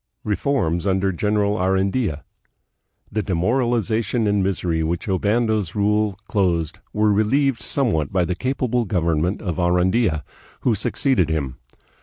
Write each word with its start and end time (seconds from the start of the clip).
Reforms 0.23 0.87
under 0.87 1.11
General 1.11 1.59
Arandia. 1.59 2.23
The 3.11 3.21
demoralization 3.21 4.25
and 4.25 4.41
misery 4.43 4.81
with 4.81 4.89
which 5.05 5.07
Obando's 5.07 5.75
rule 5.75 6.17
closed 6.27 6.79
were 6.91 7.13
relieved 7.13 7.61
somewhat 7.61 8.11
by 8.11 8.25
the 8.25 8.33
capable 8.33 8.85
government 8.85 9.43
of 9.43 9.57
Arandia, 9.59 10.23
who 10.61 10.73
succeeded 10.73 11.29
him. 11.29 11.57